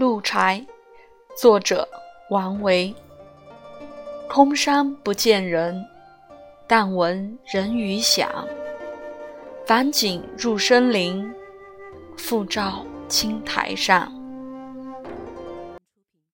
[0.00, 0.64] 鹿柴
[1.36, 1.86] 作者
[2.30, 2.94] 王维。
[4.30, 5.84] 空山不见人
[6.66, 8.26] 但闻人语响。
[9.66, 11.30] 返景入深林
[12.16, 14.10] 复照青苔上